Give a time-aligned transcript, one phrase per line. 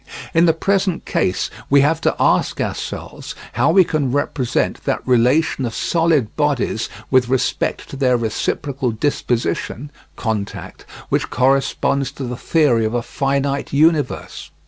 [0.33, 5.63] In the present case we have to ask ourselves how we can represent that relation
[5.63, 12.83] of solid bodies with respect to their reciprocal disposition (contact) which corresponds to the theory
[12.83, 14.49] of a finite universe.